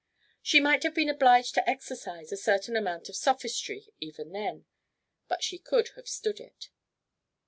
She 0.41 0.59
might 0.59 0.81
have 0.81 0.95
been 0.95 1.09
obliged 1.09 1.53
to 1.53 1.69
exercise 1.69 2.31
a 2.31 2.35
certain 2.35 2.75
amount 2.75 3.07
of 3.07 3.15
sophistry 3.15 3.93
even 3.99 4.31
then, 4.31 4.65
but 5.27 5.43
she 5.43 5.59
could 5.59 5.89
have 5.89 6.07
stood 6.09 6.39
it. 6.39 6.71